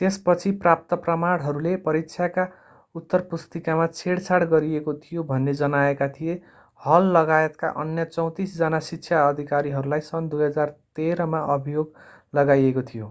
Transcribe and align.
त्यसपछि 0.00 0.50
प्राप्त 0.62 0.96
प्रमाणहरूले 1.04 1.70
परीक्षाका 1.86 2.44
उत्तरपुस्तिकामा 2.94 3.86
छेडछाड 4.00 4.44
गरिएको 4.50 4.94
थियो 5.06 5.24
भन्ने 5.32 5.54
जनाएका 5.62 6.10
थिए 6.18 6.36
हललगायतका 6.80 7.72
अन्य 7.84 8.06
34 8.18 8.54
जना 8.58 8.82
शिक्षा 8.90 9.24
अधिकारीहरूलाई 9.30 10.08
सन् 10.10 10.30
2013 10.36 11.32
मा 11.36 11.44
अभियोग 11.56 12.06
लगाइएको 12.34 12.88
थियो 12.94 13.10